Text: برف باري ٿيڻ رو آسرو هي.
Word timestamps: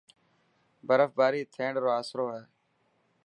برف 0.87 1.09
باري 1.17 1.41
ٿيڻ 1.53 1.71
رو 1.83 1.89
آسرو 1.99 2.25
هي. 2.35 2.43